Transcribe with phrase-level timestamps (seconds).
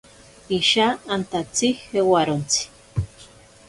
[0.57, 2.61] Isha antatsi jewarontsi.